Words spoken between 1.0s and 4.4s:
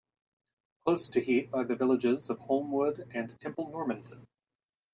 to Heath are the villages of Holmewood and Temple Normanton.